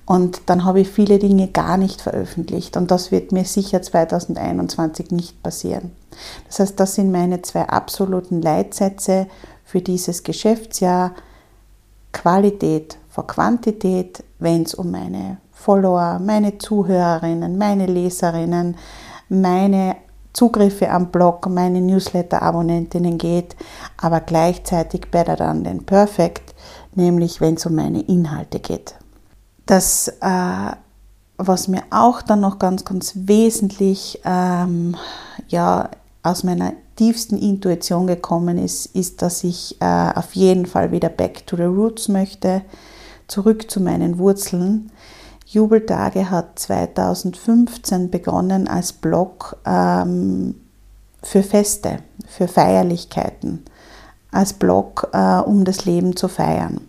[0.06, 5.12] Und dann habe ich viele Dinge gar nicht veröffentlicht und das wird mir sicher 2021
[5.12, 5.92] nicht passieren.
[6.48, 9.28] Das heißt, das sind meine zwei absoluten Leitsätze
[9.64, 11.14] für dieses Geschäftsjahr.
[12.12, 18.78] Qualität vor Quantität, wenn es um meine Follower, meine Zuhörerinnen, meine Leserinnen,
[19.30, 19.98] meine
[20.34, 23.56] Zugriffe am Blog, meine Newsletter-Abonnentinnen geht,
[23.98, 26.56] aber gleichzeitig better than than perfect,
[26.96, 28.96] nämlich wenn es um meine Inhalte geht.
[29.66, 30.72] Das, äh,
[31.38, 34.96] was mir auch dann noch ganz, ganz wesentlich ähm,
[35.50, 35.90] ja,
[36.24, 41.46] aus meiner tiefsten Intuition gekommen ist, ist, dass ich äh, auf jeden Fall wieder back
[41.48, 42.62] to the roots möchte,
[43.32, 44.92] zurück zu meinen Wurzeln.
[45.48, 50.56] Jubeltage hat 2015 begonnen als Blog ähm,
[51.24, 53.64] für Feste, für Feierlichkeiten,
[54.32, 56.82] als Blog, äh, um das Leben zu feiern.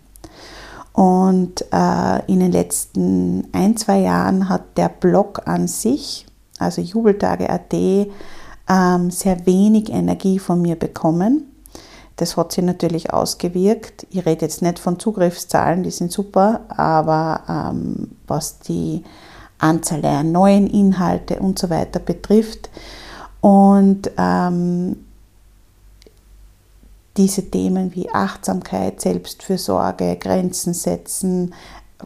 [0.91, 6.25] Und äh, in den letzten ein, zwei Jahren hat der Blog an sich,
[6.59, 11.52] also Jubeltage.at, ähm, sehr wenig Energie von mir bekommen.
[12.15, 14.05] Das hat sich natürlich ausgewirkt.
[14.11, 19.03] Ich rede jetzt nicht von Zugriffszahlen, die sind super, aber ähm, was die
[19.57, 22.69] Anzahl der neuen Inhalte und so weiter betrifft.
[23.41, 24.97] Und ähm,
[27.17, 31.53] diese Themen wie Achtsamkeit, Selbstfürsorge, Grenzen setzen,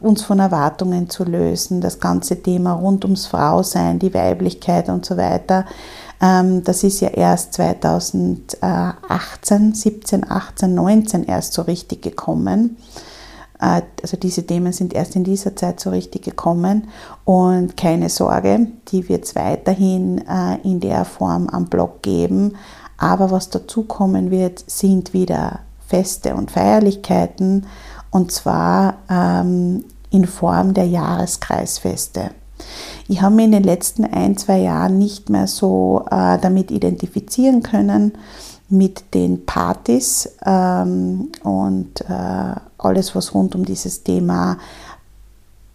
[0.00, 5.16] uns von Erwartungen zu lösen, das ganze Thema rund ums Frausein, die Weiblichkeit und so
[5.16, 5.64] weiter.
[6.20, 12.76] Ähm, das ist ja erst 2018, 17, 18, 19 erst so richtig gekommen.
[13.60, 16.88] Äh, also diese Themen sind erst in dieser Zeit so richtig gekommen
[17.24, 22.56] und keine Sorge, die wird es weiterhin äh, in der Form am Blog geben.
[22.96, 27.66] Aber was dazu kommen wird, sind wieder Feste und Feierlichkeiten
[28.10, 32.30] und zwar ähm, in Form der Jahreskreisfeste.
[33.08, 37.62] Ich habe mich in den letzten ein, zwei Jahren nicht mehr so äh, damit identifizieren
[37.62, 38.12] können,
[38.68, 44.58] mit den Partys ähm, und äh, alles, was rund um dieses Thema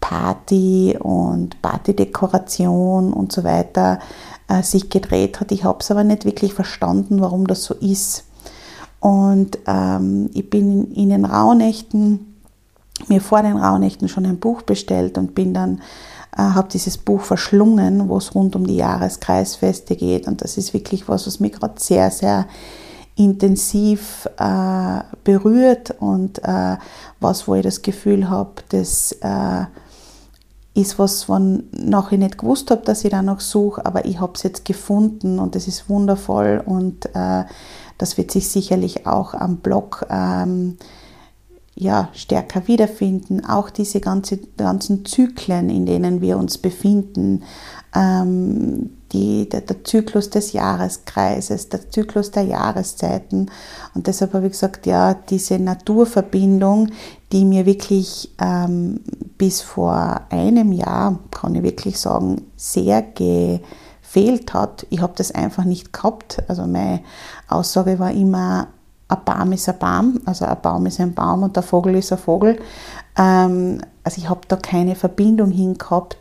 [0.00, 3.98] Party und Partydekoration und so weiter
[4.48, 5.50] äh, sich gedreht hat.
[5.50, 8.24] Ich habe es aber nicht wirklich verstanden, warum das so ist.
[9.00, 12.36] Und ähm, ich bin in den Rauhnächten,
[13.08, 15.82] mir vor den Rauhnächten schon ein Buch bestellt und bin dann
[16.36, 20.26] äh, habe dieses Buch verschlungen, wo es rund um die Jahreskreisfeste geht.
[20.26, 22.46] Und das ist wirklich was, was mich gerade sehr, sehr
[23.16, 26.76] intensiv äh, berührt und äh,
[27.20, 29.64] was, wo ich das Gefühl habe, das äh,
[30.74, 34.42] ist was, wonach ich nicht gewusst habe, dass ich danach suche, aber ich habe es
[34.42, 37.44] jetzt gefunden und es ist wundervoll und äh,
[37.98, 40.76] das wird sich sicherlich auch am Blog ähm,
[41.76, 43.44] ja, stärker wiederfinden.
[43.44, 47.42] Auch diese ganze, ganzen Zyklen, in denen wir uns befinden,
[47.94, 53.50] ähm, die, der, der, Zyklus des Jahreskreises, der Zyklus der Jahreszeiten.
[53.94, 56.90] Und deshalb habe ich gesagt, ja, diese Naturverbindung,
[57.32, 59.00] die mir wirklich ähm,
[59.38, 64.86] bis vor einem Jahr, kann ich wirklich sagen, sehr gefehlt hat.
[64.90, 66.42] Ich habe das einfach nicht gehabt.
[66.48, 67.00] Also meine
[67.48, 68.68] Aussage war immer,
[69.08, 72.12] ein Baum ist ein Baum, also ein Baum ist ein Baum und der Vogel ist
[72.12, 72.58] ein Vogel.
[73.16, 76.16] Ähm, also ich habe da keine Verbindung hingehabt,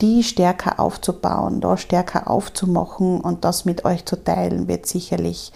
[0.00, 5.52] die stärker aufzubauen, da stärker aufzumachen und das mit euch zu teilen, wird sicherlich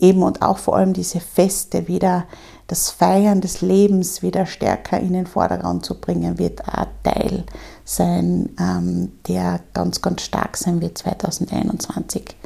[0.00, 2.24] eben und auch vor allem diese Feste wieder,
[2.66, 7.44] das Feiern des Lebens wieder stärker in den Vordergrund zu bringen, wird ein Teil
[7.84, 12.36] sein, ähm, der ganz, ganz stark sein wird 2021.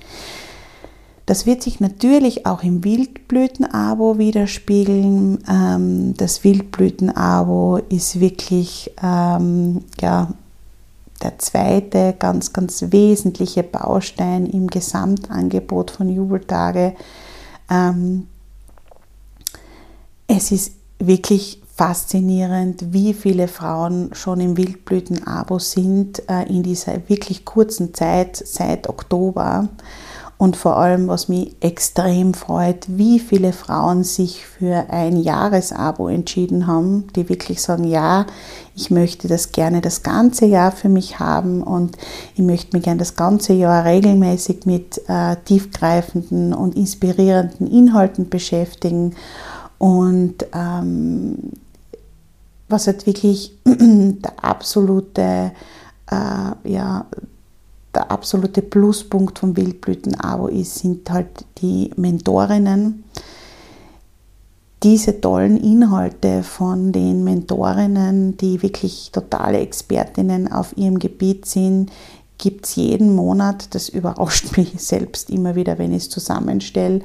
[1.26, 5.38] Das wird sich natürlich auch im Wildblüten-Abo widerspiegeln.
[5.48, 10.32] Ähm, das Wildblüten-Abo ist wirklich ähm, ja,
[11.22, 16.94] der zweite ganz, ganz wesentliche Baustein im Gesamtangebot von Jubeltage.
[17.70, 18.26] Ähm,
[20.26, 27.44] es ist wirklich faszinierend, wie viele Frauen schon im Wildblüten-Abo sind äh, in dieser wirklich
[27.44, 29.68] kurzen Zeit seit Oktober.
[30.42, 36.66] Und vor allem, was mich extrem freut, wie viele Frauen sich für ein Jahresabo entschieden
[36.66, 38.26] haben, die wirklich sagen, ja,
[38.74, 41.96] ich möchte das gerne das ganze Jahr für mich haben und
[42.34, 49.14] ich möchte mich gerne das ganze Jahr regelmäßig mit äh, tiefgreifenden und inspirierenden Inhalten beschäftigen.
[49.78, 51.52] Und ähm,
[52.68, 55.52] was halt wirklich der absolute
[56.10, 57.06] äh, ja,
[57.94, 63.04] der absolute Pluspunkt vom Wildblüten-Abo ist, sind halt die Mentorinnen.
[64.82, 71.92] Diese tollen Inhalte von den Mentorinnen, die wirklich totale Expertinnen auf ihrem Gebiet sind,
[72.38, 73.74] gibt es jeden Monat.
[73.74, 77.00] Das überrascht mich selbst immer wieder, wenn ich es zusammenstelle,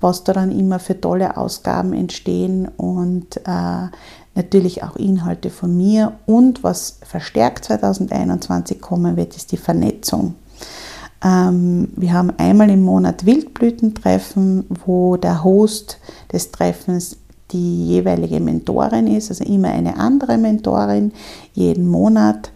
[0.00, 3.88] was da dann immer für tolle Ausgaben entstehen und äh,
[4.34, 10.34] natürlich auch Inhalte von mir und was verstärkt 2021 kommen wird, ist die Vernetzung.
[11.24, 15.98] Ähm, wir haben einmal im Monat Wildblütentreffen, wo der Host
[16.32, 17.18] des Treffens
[17.52, 21.12] die jeweilige Mentorin ist, also immer eine andere Mentorin
[21.52, 22.50] jeden Monat.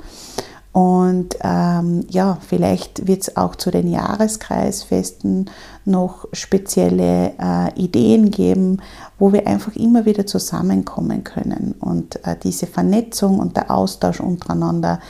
[0.77, 5.49] Und ähm, ja, vielleicht wird es auch zu den Jahreskreisfesten
[5.87, 8.83] noch spezielle äh, Ideen geben,
[9.19, 11.75] wo wir einfach immer wieder zusammenkommen können.
[11.81, 15.01] Und äh, diese Vernetzung und der Austausch untereinander,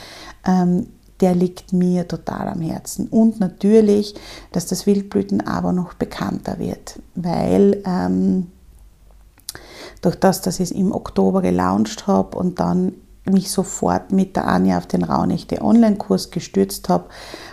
[0.47, 0.87] ähm,
[1.19, 3.09] der liegt mir total am Herzen.
[3.09, 4.15] Und natürlich,
[4.53, 8.53] dass das Wildblüten aber noch bekannter wird, weil ähm,
[10.01, 12.93] durch das, dass ich es im Oktober gelauncht habe und dann
[13.31, 17.07] mich sofort mit der Anja auf den Raunächte Online-Kurs gestürzt habe,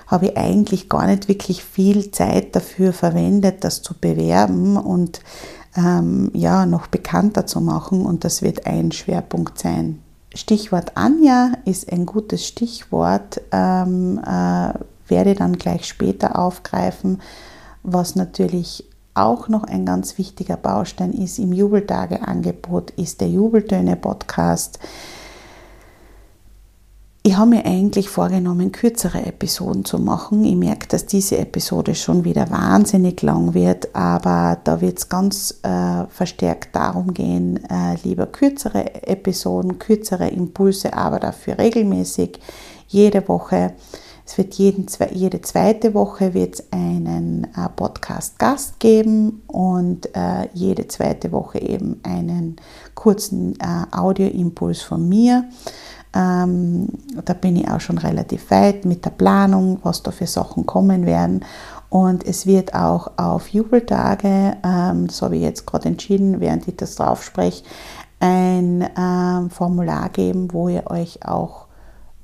[0.08, 5.22] habe ich eigentlich gar nicht wirklich viel Zeit dafür verwendet, das zu bewerben und
[5.76, 8.06] ähm, ja, noch bekannter zu machen.
[8.06, 10.00] Und das wird ein Schwerpunkt sein.
[10.36, 14.74] Stichwort Anja ist ein gutes Stichwort, ähm, äh,
[15.08, 17.22] werde dann gleich später aufgreifen,
[17.84, 24.80] was natürlich auch noch ein ganz wichtiger Baustein ist im Jubeltage-Angebot, ist der Jubeltöne-Podcast.
[27.26, 30.44] Ich habe mir eigentlich vorgenommen, kürzere Episoden zu machen.
[30.44, 35.62] Ich merke, dass diese Episode schon wieder wahnsinnig lang wird, aber da wird es ganz
[35.64, 42.42] äh, verstärkt darum gehen, äh, lieber kürzere Episoden, kürzere Impulse, aber dafür regelmäßig,
[42.90, 43.72] jede Woche.
[44.26, 51.32] Es wird jeden, jede zweite Woche wird einen äh, Podcast-Gast geben und äh, jede zweite
[51.32, 52.58] Woche eben einen
[52.96, 55.46] kurzen äh, Audioimpuls von mir.
[56.16, 56.88] Ähm,
[57.26, 61.06] da bin ich auch schon relativ weit mit der Planung, was da für Sachen kommen
[61.06, 61.44] werden.
[61.90, 66.76] Und es wird auch auf Jubeltage, ähm, das habe ich jetzt gerade entschieden, während ich
[66.76, 67.64] das drauf spreche,
[68.20, 71.66] ein ähm, Formular geben, wo ihr euch auch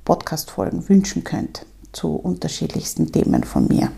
[0.06, 3.92] Podcast-Folgen wünschen könnt zu unterschiedlichsten Themen von mir.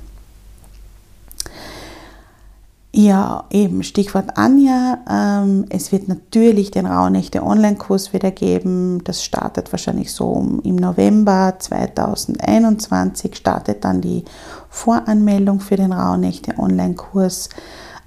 [2.93, 4.97] Ja, eben Stichwort Anja.
[5.09, 9.01] Ähm, es wird natürlich den Rauhnächte Online-Kurs wieder geben.
[9.05, 13.35] Das startet wahrscheinlich so im November 2021.
[13.35, 14.25] Startet dann die
[14.69, 17.47] Voranmeldung für den Rauhnächte Online-Kurs.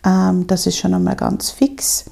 [0.05, 2.05] Ähm, das ist schon einmal ganz fix.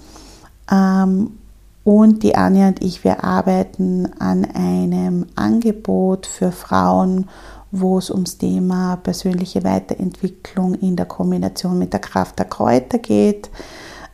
[0.71, 1.39] Ähm,
[1.85, 7.29] und die Anja und ich, wir arbeiten an einem Angebot für Frauen,
[7.73, 13.51] wo es ums Thema persönliche Weiterentwicklung in der Kombination mit der Kraft der Kräuter geht,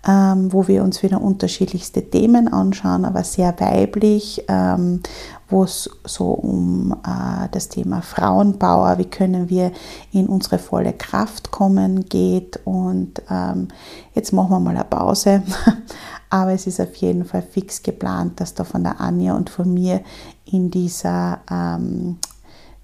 [0.07, 5.03] ähm, wo wir uns wieder unterschiedlichste Themen anschauen, aber sehr weiblich, ähm,
[5.49, 9.73] wo es so um äh, das Thema Frauenpower, wie können wir
[10.13, 12.61] in unsere volle Kraft kommen, geht.
[12.65, 13.69] Und ähm,
[14.15, 15.43] jetzt machen wir mal eine Pause.
[16.31, 19.73] Aber es ist auf jeden Fall fix geplant, dass da von der Anja und von
[19.73, 20.03] mir
[20.45, 22.19] in dieser ähm,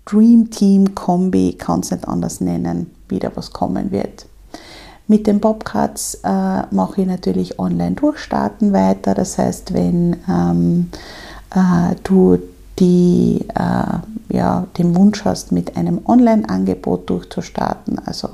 [0.04, 4.26] Dream Team Kombi, kann es nicht anders nennen, wieder was kommen wird.
[5.06, 9.14] Mit den Bobcats äh, mache ich natürlich online durchstarten weiter.
[9.14, 10.90] Das heißt, wenn ähm,
[11.54, 12.38] äh, du
[12.78, 18.30] die, äh, ja, den Wunsch hast, mit einem Online-Angebot durchzustarten, also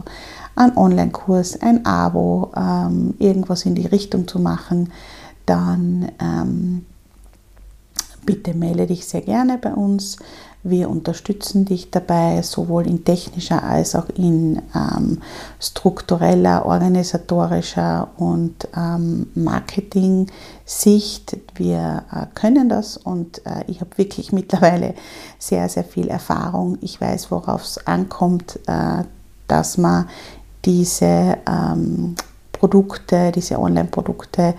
[0.55, 4.93] ein Online-Kurs, ein Abo, ähm, irgendwas in die Richtung zu machen,
[5.47, 6.87] dann ähm,
[8.25, 10.17] bitte melde dich sehr gerne bei uns.
[10.63, 15.23] Wir unterstützen dich dabei, sowohl in technischer als auch in ähm,
[15.59, 21.39] struktureller, organisatorischer und ähm, Marketing-Sicht.
[21.55, 24.93] Wir äh, können das und äh, ich habe wirklich mittlerweile
[25.39, 26.77] sehr, sehr viel Erfahrung.
[26.83, 29.05] Ich weiß, worauf es ankommt, äh,
[29.49, 30.11] dass man
[30.67, 32.17] diese ähm,
[32.53, 34.55] Produkte, diese Online-Produkte,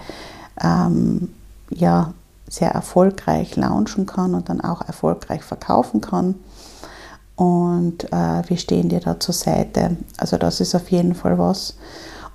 [0.59, 1.29] ähm,
[1.69, 2.11] ja,
[2.51, 6.35] sehr erfolgreich launchen kann und dann auch erfolgreich verkaufen kann.
[7.35, 9.97] Und äh, wir stehen dir da zur Seite.
[10.17, 11.75] Also das ist auf jeden Fall was.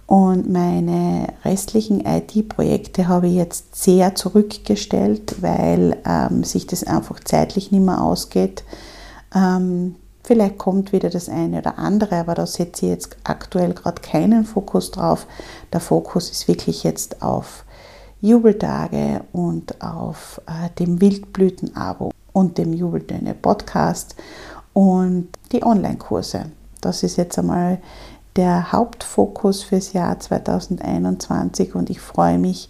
[0.07, 7.71] Und meine restlichen IT-Projekte habe ich jetzt sehr zurückgestellt, weil ähm, sich das einfach zeitlich
[7.71, 8.65] nicht mehr ausgeht.
[9.35, 14.01] Ähm, vielleicht kommt wieder das eine oder andere, aber da setze ich jetzt aktuell gerade
[14.01, 15.27] keinen Fokus drauf.
[15.73, 17.66] Der Fokus ist wirklich jetzt auf
[18.27, 24.17] Jubeltage und auf äh, dem Wildblüten-Abo und dem Jubeltöne Podcast
[24.73, 26.47] und die Online-Kurse.
[26.81, 27.79] Das ist jetzt einmal
[28.37, 32.69] der Hauptfokus fürs Jahr 2021 und ich freue mich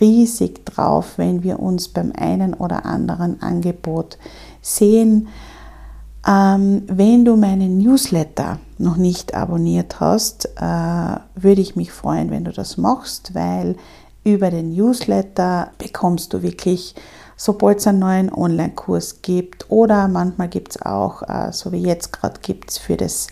[0.00, 4.18] riesig drauf, wenn wir uns beim einen oder anderen Angebot
[4.62, 5.28] sehen.
[6.26, 12.44] Ähm, wenn du meinen Newsletter noch nicht abonniert hast, äh, würde ich mich freuen, wenn
[12.44, 13.76] du das machst, weil
[14.24, 16.94] über den Newsletter bekommst du wirklich,
[17.36, 22.12] sobald es einen neuen Online-Kurs gibt oder manchmal gibt es auch, äh, so wie jetzt
[22.12, 23.28] gerade gibt es für das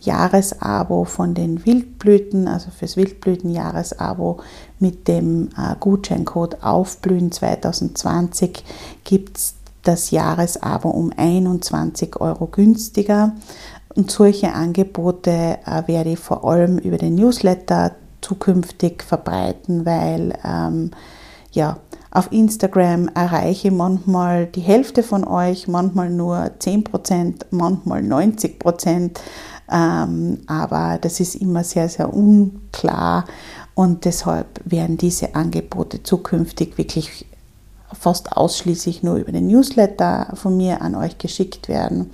[0.00, 4.40] Jahresabo von den Wildblüten, also fürs Wildblüten-Jahresabo
[4.78, 8.64] mit dem äh, Gutscheincode Aufblühen 2020
[9.04, 13.32] gibt es das Jahresabo um 21 Euro günstiger.
[13.94, 20.90] Und solche Angebote äh, werde ich vor allem über den Newsletter zukünftig verbreiten, weil ähm,
[21.52, 21.78] ja,
[22.10, 29.10] auf Instagram erreiche ich manchmal die Hälfte von euch, manchmal nur 10%, manchmal 90%,
[29.72, 33.24] ähm, aber das ist immer sehr, sehr unklar
[33.74, 37.26] und deshalb werden diese Angebote zukünftig wirklich
[37.92, 42.10] fast ausschließlich nur über den Newsletter von mir an euch geschickt werden.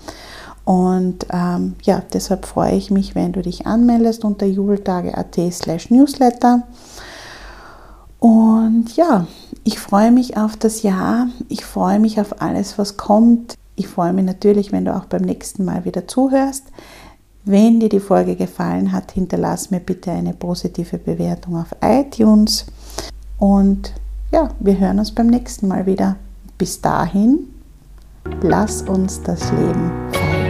[0.67, 6.65] Und ähm, ja, deshalb freue ich mich, wenn du dich anmeldest unter jubeltage.at slash newsletter.
[8.19, 9.29] Und ja,
[9.63, 11.29] ich freue mich auf das Jahr.
[11.49, 13.55] Ich freue mich auf alles, was kommt.
[13.77, 16.65] Ich freue mich natürlich, wenn du auch beim nächsten Mal wieder zuhörst.
[17.45, 22.67] Wenn dir die Folge gefallen hat, hinterlass mir bitte eine positive Bewertung auf iTunes.
[23.39, 23.93] Und
[24.33, 26.17] ja, wir hören uns beim nächsten Mal wieder.
[26.59, 27.39] Bis dahin,
[28.43, 30.46] lass uns das Leben feiern.